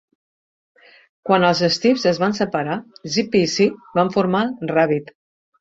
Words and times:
Quan 1.29 1.45
els 1.49 1.61
Stiffs 1.75 2.07
es 2.13 2.21
van 2.25 2.35
separar, 2.39 2.79
Zippy 3.17 3.45
i 3.49 3.53
Sid 3.57 3.79
van 4.01 4.11
formar 4.17 4.43
Rabid. 4.77 5.17